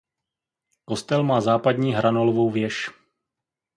Kostel 0.85 1.23
má 1.23 1.41
západní 1.41 1.93
hranolovou 1.93 2.49
věž. 2.49 2.89